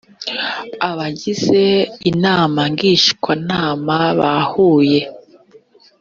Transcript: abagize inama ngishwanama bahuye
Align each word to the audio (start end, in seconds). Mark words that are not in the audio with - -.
abagize 0.89 1.63
inama 2.11 2.61
ngishwanama 2.71 3.97
bahuye 4.19 5.01